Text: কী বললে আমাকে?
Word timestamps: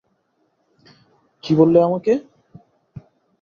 কী 1.43 1.51
বললে 1.55 1.79
আমাকে? 1.83 2.13